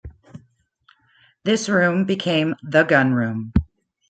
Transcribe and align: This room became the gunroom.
This 1.43 1.69
room 1.69 2.05
became 2.05 2.55
the 2.63 2.83
gunroom. 2.83 3.53